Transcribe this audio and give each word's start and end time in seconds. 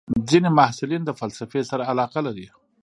ځینې 0.29 0.49
محصلین 0.57 1.01
د 1.05 1.11
فلسفې 1.19 1.61
سره 1.69 1.83
علاقه 1.91 2.19
لري. 2.27 2.47